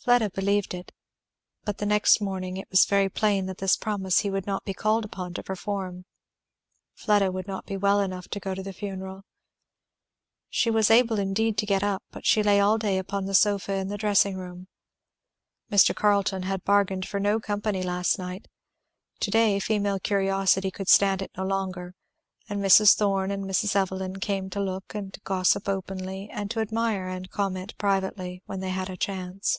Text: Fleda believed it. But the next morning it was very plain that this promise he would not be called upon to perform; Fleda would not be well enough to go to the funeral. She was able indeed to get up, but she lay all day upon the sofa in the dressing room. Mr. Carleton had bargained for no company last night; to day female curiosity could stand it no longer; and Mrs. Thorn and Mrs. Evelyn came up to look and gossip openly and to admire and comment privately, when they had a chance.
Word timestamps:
Fleda 0.00 0.30
believed 0.30 0.72
it. 0.74 0.92
But 1.64 1.78
the 1.78 1.84
next 1.84 2.20
morning 2.22 2.56
it 2.56 2.70
was 2.70 2.86
very 2.86 3.10
plain 3.10 3.44
that 3.46 3.58
this 3.58 3.76
promise 3.76 4.20
he 4.20 4.30
would 4.30 4.46
not 4.46 4.64
be 4.64 4.72
called 4.72 5.04
upon 5.04 5.34
to 5.34 5.42
perform; 5.42 6.06
Fleda 6.94 7.30
would 7.32 7.46
not 7.48 7.66
be 7.66 7.76
well 7.76 8.00
enough 8.00 8.26
to 8.28 8.40
go 8.40 8.54
to 8.54 8.62
the 8.62 8.72
funeral. 8.72 9.24
She 10.48 10.70
was 10.70 10.88
able 10.90 11.18
indeed 11.18 11.58
to 11.58 11.66
get 11.66 11.82
up, 11.82 12.02
but 12.10 12.24
she 12.24 12.42
lay 12.44 12.58
all 12.60 12.78
day 12.78 12.96
upon 12.96 13.26
the 13.26 13.34
sofa 13.34 13.74
in 13.74 13.88
the 13.88 13.98
dressing 13.98 14.38
room. 14.38 14.68
Mr. 15.70 15.94
Carleton 15.94 16.44
had 16.44 16.64
bargained 16.64 17.06
for 17.06 17.20
no 17.20 17.38
company 17.40 17.82
last 17.82 18.18
night; 18.20 18.46
to 19.20 19.30
day 19.32 19.58
female 19.58 19.98
curiosity 19.98 20.70
could 20.70 20.88
stand 20.88 21.20
it 21.20 21.32
no 21.36 21.44
longer; 21.44 21.94
and 22.48 22.62
Mrs. 22.62 22.94
Thorn 22.96 23.30
and 23.32 23.44
Mrs. 23.44 23.74
Evelyn 23.76 24.20
came 24.20 24.46
up 24.46 24.52
to 24.52 24.60
look 24.60 24.94
and 24.94 25.18
gossip 25.24 25.68
openly 25.68 26.30
and 26.32 26.50
to 26.52 26.60
admire 26.60 27.08
and 27.08 27.30
comment 27.30 27.76
privately, 27.76 28.40
when 28.46 28.60
they 28.60 28.70
had 28.70 28.88
a 28.88 28.96
chance. 28.96 29.58